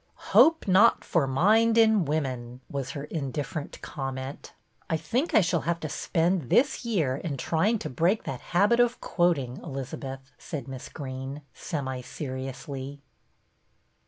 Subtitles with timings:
[0.31, 4.51] "'Hope not for mind in women,'" was her indifferent comment."
[4.89, 8.79] I think I shall have to spend this year in trying to break that habit
[8.79, 13.03] of quot ing, Elizabeth," said Miss Greene, semi seriously.